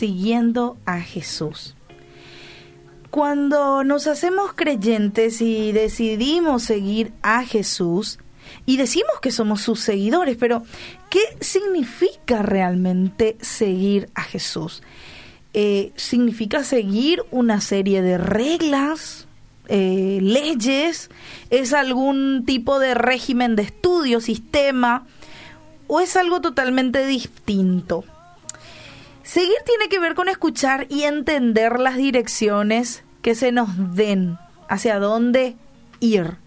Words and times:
siguiendo 0.00 0.78
a 0.86 1.00
Jesús. 1.00 1.74
Cuando 3.10 3.84
nos 3.84 4.06
hacemos 4.06 4.54
creyentes 4.54 5.42
y 5.42 5.72
decidimos 5.72 6.62
seguir 6.62 7.12
a 7.20 7.44
Jesús, 7.44 8.18
y 8.64 8.78
decimos 8.78 9.20
que 9.20 9.30
somos 9.30 9.60
sus 9.60 9.80
seguidores, 9.80 10.38
pero 10.38 10.62
¿qué 11.10 11.20
significa 11.40 12.40
realmente 12.40 13.36
seguir 13.42 14.08
a 14.14 14.22
Jesús? 14.22 14.82
Eh, 15.52 15.92
¿Significa 15.96 16.64
seguir 16.64 17.22
una 17.30 17.60
serie 17.60 18.00
de 18.00 18.16
reglas, 18.16 19.28
eh, 19.68 20.18
leyes? 20.22 21.10
¿Es 21.50 21.74
algún 21.74 22.44
tipo 22.46 22.78
de 22.78 22.94
régimen 22.94 23.54
de 23.54 23.64
estudio, 23.64 24.20
sistema? 24.20 25.06
¿O 25.88 26.00
es 26.00 26.16
algo 26.16 26.40
totalmente 26.40 27.06
distinto? 27.06 28.04
Seguir 29.22 29.56
tiene 29.66 29.88
que 29.88 30.00
ver 30.00 30.14
con 30.14 30.28
escuchar 30.28 30.86
y 30.88 31.02
entender 31.02 31.78
las 31.78 31.96
direcciones 31.96 33.04
que 33.22 33.34
se 33.34 33.52
nos 33.52 33.94
den, 33.94 34.38
hacia 34.68 34.98
dónde 34.98 35.56
ir. 36.00 36.38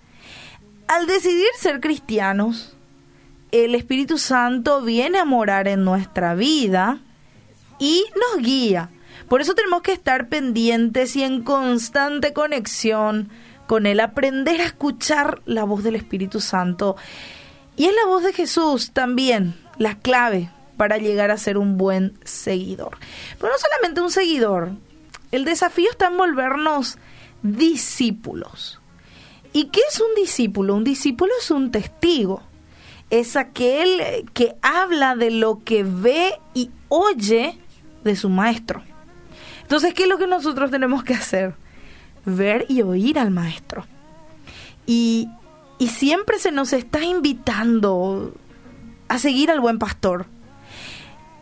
Al 0.88 1.08
decidir 1.08 1.48
ser 1.58 1.80
cristianos, 1.80 2.76
el 3.52 3.76
Espíritu 3.76 4.18
Santo 4.18 4.82
viene 4.82 5.20
a 5.20 5.26
morar 5.26 5.68
en 5.68 5.86
nuestra 5.86 6.34
vida 6.34 7.00
y 7.80 8.06
nos 8.16 8.44
guía. 8.44 8.90
Por 9.30 9.42
eso 9.42 9.54
tenemos 9.54 9.84
que 9.84 9.94
estar 9.94 10.28
pendientes 10.28 11.16
y 11.16 11.24
en 11.24 11.44
constante 11.44 12.34
conexión 12.34 13.30
con 13.68 13.86
Él, 13.86 14.00
aprender 14.00 14.60
a 14.60 14.66
escuchar 14.66 15.42
la 15.46 15.64
voz 15.64 15.84
del 15.84 15.96
Espíritu 15.96 16.42
Santo. 16.42 16.96
Y 17.78 17.86
es 17.86 17.94
la 17.96 18.08
voz 18.08 18.24
de 18.24 18.34
Jesús 18.34 18.92
también 18.92 19.56
la 19.78 19.96
clave 19.96 20.50
para 20.78 20.98
llegar 20.98 21.32
a 21.32 21.38
ser 21.38 21.58
un 21.58 21.78
buen 21.78 22.18
seguidor. 22.24 22.98
Pero 23.40 23.52
no 23.52 23.58
solamente 23.60 24.02
un 24.02 24.12
seguidor, 24.12 24.72
el 25.32 25.46
desafío 25.46 25.90
está 25.90 26.08
en 26.08 26.18
volvernos 26.18 26.98
discípulos. 27.42 28.80
¿Y 29.52 29.66
qué 29.66 29.82
es 29.90 30.00
un 30.00 30.16
discípulo? 30.16 30.76
Un 30.76 30.84
discípulo 30.84 31.32
es 31.40 31.52
un 31.52 31.72
testigo. 31.72 32.42
Es 33.10 33.36
aquel 33.36 34.28
que 34.34 34.56
habla 34.62 35.16
de 35.16 35.30
lo 35.30 35.64
que 35.64 35.84
ve 35.84 36.34
y 36.56 36.72
oye 36.90 37.60
de 38.04 38.16
su 38.16 38.30
maestro. 38.30 38.84
Entonces, 39.62 39.94
¿qué 39.94 40.04
es 40.04 40.10
lo 40.10 40.18
que 40.18 40.28
nosotros 40.28 40.72
tenemos 40.72 41.04
que 41.04 41.14
hacer? 41.14 41.56
Ver 42.26 42.66
y 42.68 42.82
oír 42.82 43.20
al 43.20 43.32
maestro. 43.32 43.86
Y, 44.88 45.30
y 45.78 45.90
siempre 45.90 46.40
se 46.40 46.52
nos 46.52 46.74
está 46.74 47.04
invitando 47.04 48.34
a 49.08 49.20
seguir 49.20 49.52
al 49.52 49.60
buen 49.60 49.78
pastor. 49.80 50.26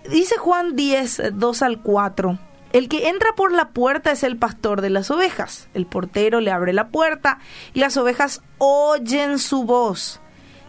Dice 0.09 0.37
Juan 0.37 0.75
10, 0.75 1.21
2 1.33 1.61
al 1.61 1.81
4 1.81 2.39
el 2.73 2.87
que 2.87 3.09
entra 3.09 3.33
por 3.35 3.51
la 3.51 3.69
puerta 3.69 4.11
es 4.11 4.23
el 4.23 4.37
pastor 4.37 4.81
de 4.81 4.89
las 4.89 5.11
ovejas. 5.11 5.67
El 5.73 5.85
portero 5.85 6.39
le 6.39 6.51
abre 6.51 6.71
la 6.71 6.87
puerta 6.87 7.39
y 7.73 7.79
las 7.79 7.97
ovejas 7.97 8.41
oyen 8.59 9.39
su 9.39 9.65
voz. 9.65 10.21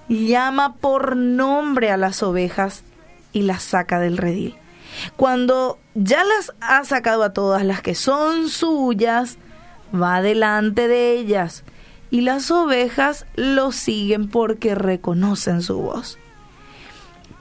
Llama 0.09 0.75
por 0.77 1.17
nombre 1.17 1.91
a 1.91 1.97
las 1.97 2.23
ovejas 2.23 2.83
y 3.33 3.43
las 3.43 3.63
saca 3.63 4.01
del 4.01 4.19
redil. 4.19 4.57
Cuando 5.17 5.79
ya 5.95 6.25
las 6.25 6.53
ha 6.61 6.85
sacado 6.85 7.23
a 7.23 7.33
todas 7.33 7.65
las 7.65 7.83
que 7.83 7.95
son 7.95 8.49
suyas, 8.49 9.39
va 9.95 10.23
delante 10.23 10.89
de 10.89 11.13
ellas 11.13 11.63
y 12.11 12.23
las 12.23 12.51
ovejas 12.51 13.27
lo 13.37 13.71
siguen 13.71 14.29
porque 14.29 14.75
reconocen 14.75 15.63
su 15.63 15.79
voz. 15.79 16.19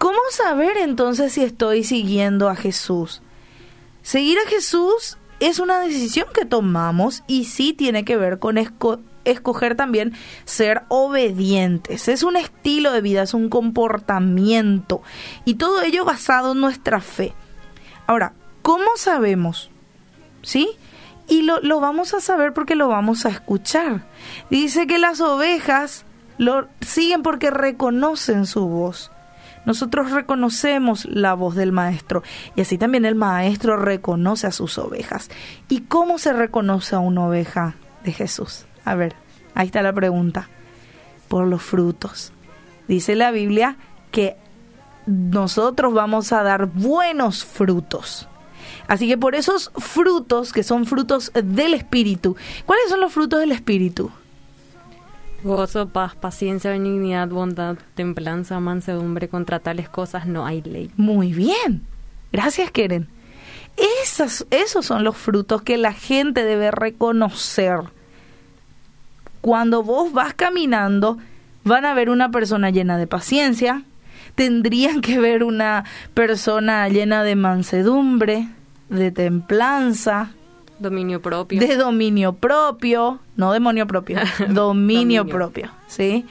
¿Cómo 0.01 0.17
saber 0.31 0.77
entonces 0.77 1.33
si 1.33 1.43
estoy 1.43 1.83
siguiendo 1.83 2.49
a 2.49 2.55
Jesús? 2.55 3.21
Seguir 4.01 4.39
a 4.39 4.49
Jesús 4.49 5.19
es 5.39 5.59
una 5.59 5.79
decisión 5.79 6.25
que 6.33 6.43
tomamos 6.43 7.21
y 7.27 7.45
sí 7.45 7.73
tiene 7.73 8.03
que 8.03 8.17
ver 8.17 8.39
con 8.39 8.57
escoger 9.25 9.75
también 9.75 10.13
ser 10.43 10.81
obedientes. 10.87 12.07
Es 12.07 12.23
un 12.23 12.35
estilo 12.35 12.91
de 12.91 13.01
vida, 13.01 13.21
es 13.21 13.35
un 13.35 13.47
comportamiento 13.47 15.03
y 15.45 15.53
todo 15.53 15.83
ello 15.83 16.03
basado 16.03 16.53
en 16.53 16.61
nuestra 16.61 16.99
fe. 16.99 17.35
Ahora, 18.07 18.33
¿cómo 18.63 18.89
sabemos? 18.95 19.69
¿Sí? 20.41 20.71
Y 21.27 21.43
lo, 21.43 21.61
lo 21.61 21.79
vamos 21.79 22.15
a 22.15 22.21
saber 22.21 22.53
porque 22.53 22.73
lo 22.73 22.87
vamos 22.87 23.27
a 23.27 23.29
escuchar. 23.29 24.07
Dice 24.49 24.87
que 24.87 24.97
las 24.97 25.21
ovejas 25.21 26.05
lo 26.39 26.67
siguen 26.79 27.21
porque 27.21 27.51
reconocen 27.51 28.47
su 28.47 28.67
voz 28.67 29.11
nosotros 29.65 30.11
reconocemos 30.11 31.05
la 31.05 31.33
voz 31.33 31.55
del 31.55 31.71
maestro 31.71 32.23
y 32.55 32.61
así 32.61 32.77
también 32.77 33.05
el 33.05 33.15
maestro 33.15 33.77
reconoce 33.77 34.47
a 34.47 34.51
sus 34.51 34.77
ovejas. 34.77 35.29
¿Y 35.69 35.81
cómo 35.81 36.17
se 36.17 36.33
reconoce 36.33 36.95
a 36.95 36.99
una 36.99 37.27
oveja 37.27 37.75
de 38.03 38.11
Jesús? 38.11 38.65
A 38.85 38.95
ver, 38.95 39.15
ahí 39.53 39.67
está 39.67 39.81
la 39.81 39.93
pregunta. 39.93 40.49
Por 41.27 41.47
los 41.47 41.61
frutos. 41.61 42.33
Dice 42.87 43.15
la 43.15 43.31
Biblia 43.31 43.77
que 44.11 44.35
nosotros 45.05 45.93
vamos 45.93 46.33
a 46.33 46.43
dar 46.43 46.65
buenos 46.65 47.45
frutos. 47.45 48.27
Así 48.87 49.07
que 49.07 49.17
por 49.17 49.35
esos 49.35 49.71
frutos, 49.77 50.51
que 50.51 50.63
son 50.63 50.85
frutos 50.85 51.31
del 51.33 51.73
Espíritu, 51.73 52.35
¿cuáles 52.65 52.89
son 52.89 52.99
los 52.99 53.13
frutos 53.13 53.39
del 53.39 53.51
Espíritu? 53.51 54.11
Gozo, 55.43 55.87
paz, 55.87 56.15
paciencia, 56.15 56.71
benignidad, 56.71 57.27
bondad, 57.27 57.77
templanza, 57.95 58.59
mansedumbre, 58.59 59.27
contra 59.27 59.59
tales 59.59 59.89
cosas 59.89 60.27
no 60.27 60.45
hay 60.45 60.61
ley. 60.61 60.91
Muy 60.97 61.33
bien. 61.33 61.81
Gracias, 62.31 62.69
Keren. 62.69 63.07
Esas, 64.03 64.45
esos 64.51 64.85
son 64.85 65.03
los 65.03 65.17
frutos 65.17 65.63
que 65.63 65.77
la 65.77 65.93
gente 65.93 66.43
debe 66.43 66.69
reconocer. 66.69 67.79
Cuando 69.41 69.81
vos 69.81 70.13
vas 70.13 70.35
caminando, 70.35 71.17
van 71.63 71.85
a 71.85 71.95
ver 71.95 72.11
una 72.11 72.29
persona 72.29 72.69
llena 72.69 72.97
de 72.97 73.07
paciencia, 73.07 73.83
tendrían 74.35 75.01
que 75.01 75.19
ver 75.19 75.43
una 75.43 75.85
persona 76.13 76.87
llena 76.89 77.23
de 77.23 77.35
mansedumbre, 77.35 78.47
de 78.89 79.09
templanza, 79.09 80.31
Dominio 80.81 81.21
propio. 81.21 81.59
De 81.59 81.75
dominio 81.75 82.33
propio, 82.33 83.19
no 83.35 83.53
demonio 83.53 83.85
propio, 83.85 84.17
dominio, 84.49 85.27
propio, 85.27 85.69
¿sí? 85.87 86.25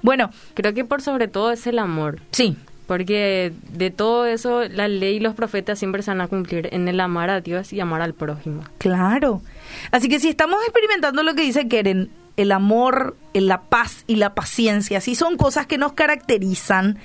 Bueno. 0.00 0.30
Creo 0.54 0.72
que 0.74 0.84
por 0.84 1.02
sobre 1.02 1.26
todo 1.26 1.50
es 1.50 1.66
el 1.66 1.80
amor. 1.80 2.20
Sí. 2.30 2.56
Porque 2.86 3.52
de 3.72 3.90
todo 3.90 4.26
eso, 4.26 4.62
la 4.68 4.86
ley 4.86 5.16
y 5.16 5.20
los 5.20 5.34
profetas 5.34 5.78
siempre 5.80 6.02
se 6.02 6.12
van 6.12 6.20
a 6.20 6.28
cumplir 6.28 6.68
en 6.70 6.86
el 6.86 7.00
amar 7.00 7.30
a 7.30 7.40
Dios 7.40 7.72
y 7.72 7.80
amar 7.80 8.00
al 8.00 8.14
prójimo. 8.14 8.62
Claro. 8.78 9.42
Así 9.90 10.08
que 10.08 10.20
si 10.20 10.28
estamos 10.28 10.60
experimentando 10.62 11.24
lo 11.24 11.34
que 11.34 11.42
dice 11.42 11.66
Keren, 11.66 12.08
el 12.36 12.52
amor, 12.52 13.16
la 13.34 13.62
paz 13.62 14.04
y 14.06 14.16
la 14.16 14.34
paciencia, 14.34 15.00
si 15.00 15.16
son 15.16 15.36
cosas 15.36 15.66
que 15.66 15.78
nos 15.78 15.94
caracterizan, 15.94 16.98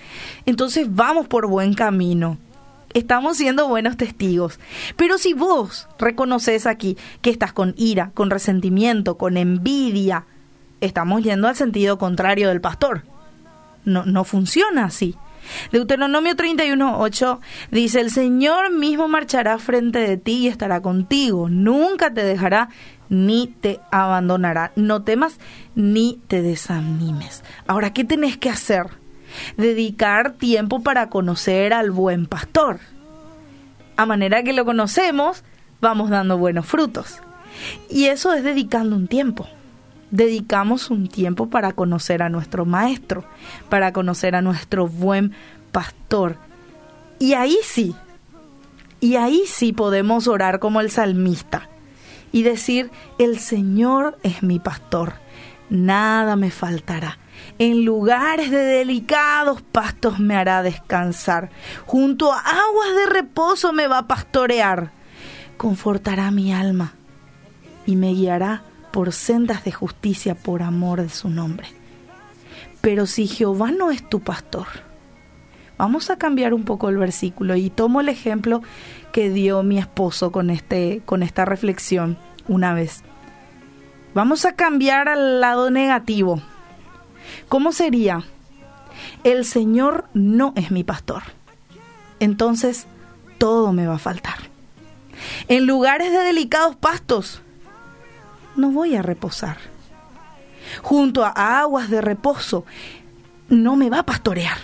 entonces 0.45 0.93
vamos 0.93 1.27
por 1.27 1.47
buen 1.47 1.73
camino 1.73 2.37
estamos 2.93 3.37
siendo 3.37 3.67
buenos 3.67 3.97
testigos. 3.97 4.59
Pero 4.95 5.17
si 5.17 5.33
vos 5.33 5.87
reconoces 5.99 6.65
aquí 6.65 6.97
que 7.21 7.29
estás 7.29 7.53
con 7.53 7.73
ira, 7.77 8.11
con 8.13 8.29
resentimiento, 8.29 9.17
con 9.17 9.37
envidia, 9.37 10.25
estamos 10.81 11.23
yendo 11.23 11.47
al 11.47 11.55
sentido 11.55 11.97
contrario 11.97 12.49
del 12.49 12.61
pastor. 12.61 13.03
No, 13.85 14.05
no 14.05 14.23
funciona 14.23 14.85
así. 14.85 15.15
Deuteronomio 15.71 16.35
31.8 16.35 17.39
dice, 17.71 18.01
el 18.01 18.11
Señor 18.11 18.71
mismo 18.71 19.07
marchará 19.07 19.57
frente 19.57 19.99
de 19.99 20.17
ti 20.17 20.33
y 20.33 20.47
estará 20.47 20.81
contigo, 20.81 21.49
nunca 21.49 22.13
te 22.13 22.23
dejará 22.23 22.69
ni 23.09 23.47
te 23.47 23.79
abandonará. 23.91 24.71
No 24.75 25.03
temas 25.03 25.37
ni 25.75 26.19
te 26.27 26.41
desanimes. 26.41 27.43
Ahora, 27.67 27.91
¿qué 27.91 28.03
tenés 28.03 28.37
que 28.37 28.49
hacer? 28.49 29.00
Dedicar 29.57 30.33
tiempo 30.33 30.81
para 30.81 31.09
conocer 31.09 31.73
al 31.73 31.91
buen 31.91 32.25
pastor. 32.25 32.79
A 33.97 34.05
manera 34.05 34.43
que 34.43 34.53
lo 34.53 34.65
conocemos, 34.65 35.43
vamos 35.79 36.09
dando 36.09 36.37
buenos 36.37 36.65
frutos. 36.65 37.21
Y 37.89 38.05
eso 38.05 38.33
es 38.33 38.43
dedicando 38.43 38.95
un 38.95 39.07
tiempo. 39.07 39.47
Dedicamos 40.09 40.89
un 40.89 41.07
tiempo 41.07 41.49
para 41.49 41.71
conocer 41.73 42.21
a 42.21 42.29
nuestro 42.29 42.65
maestro, 42.65 43.23
para 43.69 43.93
conocer 43.93 44.35
a 44.35 44.41
nuestro 44.41 44.87
buen 44.87 45.33
pastor. 45.71 46.37
Y 47.19 47.33
ahí 47.33 47.57
sí, 47.63 47.95
y 48.99 49.15
ahí 49.15 49.43
sí 49.47 49.73
podemos 49.73 50.27
orar 50.27 50.59
como 50.59 50.81
el 50.81 50.91
salmista 50.91 51.69
y 52.31 52.43
decir, 52.43 52.91
el 53.19 53.39
Señor 53.39 54.17
es 54.23 54.43
mi 54.43 54.59
pastor, 54.59 55.13
nada 55.69 56.35
me 56.35 56.51
faltará. 56.51 57.17
En 57.59 57.85
lugares 57.85 58.51
de 58.51 58.57
delicados 58.57 59.61
pastos 59.61 60.19
me 60.19 60.35
hará 60.35 60.63
descansar. 60.63 61.49
Junto 61.85 62.31
a 62.31 62.39
aguas 62.39 62.95
de 62.95 63.13
reposo 63.13 63.73
me 63.73 63.87
va 63.87 63.99
a 63.99 64.07
pastorear. 64.07 64.91
Confortará 65.57 66.31
mi 66.31 66.53
alma 66.53 66.93
y 67.85 67.95
me 67.95 68.13
guiará 68.13 68.63
por 68.91 69.13
sendas 69.13 69.63
de 69.63 69.71
justicia 69.71 70.35
por 70.35 70.63
amor 70.63 71.01
de 71.01 71.09
su 71.09 71.29
nombre. 71.29 71.67
Pero 72.81 73.05
si 73.05 73.27
Jehová 73.27 73.71
no 73.71 73.91
es 73.91 74.07
tu 74.09 74.21
pastor, 74.21 74.67
Vamos 75.81 76.11
a 76.11 76.17
cambiar 76.17 76.53
un 76.53 76.63
poco 76.63 76.89
el 76.89 76.97
versículo 76.97 77.55
y 77.55 77.71
tomo 77.71 78.01
el 78.01 78.09
ejemplo 78.09 78.61
que 79.11 79.31
dio 79.31 79.63
mi 79.63 79.79
esposo 79.79 80.31
con, 80.31 80.51
este, 80.51 81.01
con 81.05 81.23
esta 81.23 81.43
reflexión 81.43 82.19
una 82.47 82.75
vez. 82.75 83.01
Vamos 84.13 84.45
a 84.45 84.51
cambiar 84.51 85.09
al 85.09 85.41
lado 85.41 85.71
negativo. 85.71 86.39
¿Cómo 87.49 87.71
sería? 87.71 88.23
El 89.23 89.45
Señor 89.45 90.05
no 90.13 90.53
es 90.55 90.71
mi 90.71 90.83
pastor. 90.83 91.23
Entonces, 92.19 92.87
todo 93.37 93.73
me 93.73 93.87
va 93.87 93.95
a 93.95 93.99
faltar. 93.99 94.35
En 95.47 95.65
lugares 95.65 96.11
de 96.11 96.19
delicados 96.19 96.75
pastos, 96.75 97.41
no 98.55 98.71
voy 98.71 98.95
a 98.95 99.01
reposar. 99.01 99.57
Junto 100.81 101.25
a 101.25 101.59
aguas 101.59 101.89
de 101.89 102.01
reposo, 102.01 102.65
no 103.49 103.75
me 103.75 103.89
va 103.89 103.99
a 103.99 104.05
pastorear. 104.05 104.57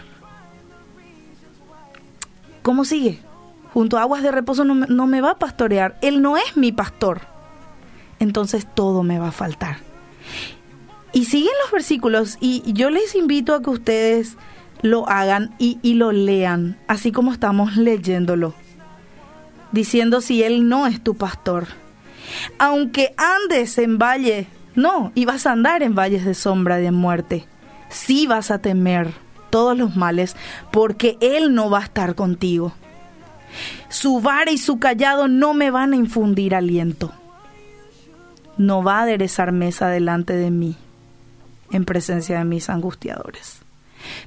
¿Cómo 2.62 2.86
sigue? 2.86 3.20
Junto 3.74 3.98
a 3.98 4.02
aguas 4.02 4.24
de 4.24 4.32
reposo 4.32 4.64
no, 4.64 4.76
no 4.76 5.08
me 5.08 5.22
va 5.22 5.32
a 5.32 5.40
pastorear. 5.40 5.98
Él 6.02 6.22
no 6.22 6.38
es 6.38 6.58
mi 6.58 6.72
pastor. 6.72 7.22
Entonces 8.20 8.68
todo 8.74 9.04
me 9.04 9.20
va 9.20 9.30
a 9.30 9.32
faltar. 9.32 9.78
Y 11.18 11.26
siguen 11.26 11.54
los 11.64 11.72
versículos 11.72 12.38
y 12.40 12.62
yo 12.74 12.92
les 12.92 13.16
invito 13.16 13.56
a 13.56 13.64
que 13.64 13.72
ustedes 13.72 14.38
lo 14.84 15.10
hagan 15.10 15.50
y, 15.58 15.96
lo 15.96 16.12
lean, 16.12 16.78
así 16.88 17.12
como 17.12 17.34
estamos 17.34 17.76
leyéndolo, 17.76 18.54
diciendo 19.72 20.22
si 20.22 20.44
Él 20.44 20.70
no 20.70 20.86
es 20.86 21.04
tu 21.04 21.16
pastor. 21.16 21.66
Aunque 22.60 23.16
andes 23.18 23.80
en 23.80 23.98
valle, 23.98 24.46
no, 24.76 25.12
y 25.16 25.26
vas 25.26 25.48
a 25.48 25.54
andar 25.54 25.82
en 25.82 25.96
valles 25.96 26.24
de 26.24 26.36
sombra 26.36 26.78
de 26.78 26.92
muerte, 26.92 27.48
sí 27.90 28.28
vas 28.28 28.52
a 28.52 28.60
temer 28.60 29.12
todos 29.50 29.76
los 29.76 29.96
males, 29.96 30.36
porque 30.72 31.18
Él 31.20 31.56
no 31.56 31.72
va 31.72 31.80
a 31.80 31.86
estar 31.86 32.14
contigo. 32.14 32.74
Su 33.90 34.22
vara 34.22 34.52
y 34.52 34.60
su 34.60 34.78
callado 34.78 35.28
no 35.28 35.56
me 35.56 35.72
van 35.72 35.94
a 35.94 35.96
infundir 35.96 36.54
aliento. 36.54 37.12
No 38.58 38.84
va 38.84 39.00
a 39.00 39.02
aderezar 39.02 39.52
mesa 39.52 39.88
delante 39.88 40.34
de 40.34 40.52
mí, 40.52 40.78
en 41.72 41.86
presencia 41.86 42.40
de 42.40 42.46
mis 42.46 42.70
angustiadores. 42.70 43.60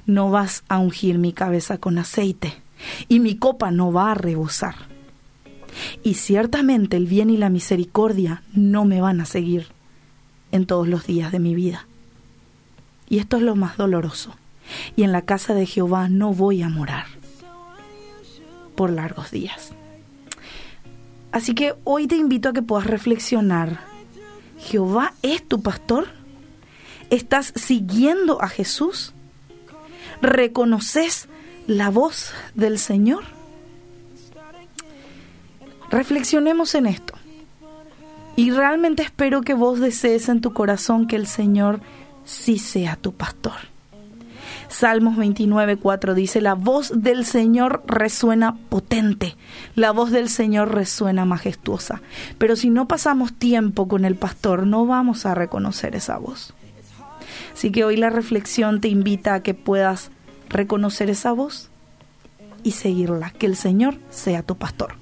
No 0.05 0.29
vas 0.29 0.63
a 0.67 0.79
ungir 0.79 1.17
mi 1.17 1.33
cabeza 1.33 1.77
con 1.77 1.97
aceite, 1.97 2.61
y 3.07 3.19
mi 3.19 3.35
copa 3.35 3.71
no 3.71 3.91
va 3.91 4.11
a 4.11 4.15
rebosar. 4.15 4.75
Y 6.03 6.15
ciertamente 6.15 6.97
el 6.97 7.07
bien 7.07 7.29
y 7.29 7.37
la 7.37 7.49
misericordia 7.49 8.43
no 8.53 8.85
me 8.85 9.01
van 9.01 9.21
a 9.21 9.25
seguir 9.25 9.67
en 10.51 10.65
todos 10.65 10.87
los 10.87 11.07
días 11.07 11.31
de 11.31 11.39
mi 11.39 11.55
vida. 11.55 11.87
Y 13.09 13.19
esto 13.19 13.37
es 13.37 13.43
lo 13.43 13.55
más 13.55 13.77
doloroso. 13.77 14.35
Y 14.95 15.03
en 15.03 15.11
la 15.11 15.23
casa 15.23 15.53
de 15.53 15.65
Jehová 15.65 16.09
no 16.09 16.33
voy 16.33 16.61
a 16.61 16.69
morar 16.69 17.05
por 18.75 18.89
largos 18.89 19.31
días. 19.31 19.73
Así 21.31 21.53
que 21.53 21.75
hoy 21.83 22.07
te 22.07 22.15
invito 22.15 22.49
a 22.49 22.53
que 22.53 22.61
puedas 22.61 22.87
reflexionar. 22.87 23.79
¿Jehová 24.59 25.13
es 25.21 25.47
tu 25.47 25.61
pastor? 25.61 26.07
¿Estás 27.11 27.51
siguiendo 27.57 28.41
a 28.41 28.47
Jesús? 28.47 29.13
¿Reconoces 30.21 31.27
la 31.67 31.89
voz 31.89 32.31
del 32.55 32.79
Señor? 32.79 33.25
Reflexionemos 35.89 36.73
en 36.73 36.85
esto. 36.85 37.13
Y 38.37 38.51
realmente 38.51 39.03
espero 39.03 39.41
que 39.41 39.53
vos 39.53 39.81
desees 39.81 40.29
en 40.29 40.39
tu 40.39 40.53
corazón 40.53 41.05
que 41.05 41.17
el 41.17 41.27
Señor 41.27 41.81
sí 42.23 42.57
sea 42.57 42.95
tu 42.95 43.11
pastor. 43.11 43.59
Salmos 44.69 45.17
29, 45.17 45.75
4 45.75 46.13
dice, 46.13 46.39
la 46.39 46.53
voz 46.53 46.93
del 46.95 47.25
Señor 47.25 47.83
resuena 47.87 48.55
potente, 48.69 49.35
la 49.75 49.91
voz 49.91 50.11
del 50.11 50.29
Señor 50.29 50.73
resuena 50.73 51.25
majestuosa. 51.25 52.01
Pero 52.37 52.55
si 52.55 52.69
no 52.69 52.87
pasamos 52.87 53.33
tiempo 53.33 53.89
con 53.89 54.05
el 54.05 54.15
pastor, 54.15 54.65
no 54.65 54.85
vamos 54.85 55.25
a 55.25 55.35
reconocer 55.35 55.97
esa 55.97 56.17
voz. 56.17 56.53
Así 57.53 57.71
que 57.71 57.83
hoy 57.83 57.97
la 57.97 58.09
reflexión 58.09 58.81
te 58.81 58.87
invita 58.87 59.33
a 59.33 59.43
que 59.43 59.53
puedas 59.53 60.11
reconocer 60.49 61.09
esa 61.09 61.31
voz 61.31 61.69
y 62.63 62.71
seguirla, 62.71 63.31
que 63.31 63.45
el 63.45 63.55
Señor 63.55 63.95
sea 64.09 64.43
tu 64.43 64.57
pastor. 64.57 65.00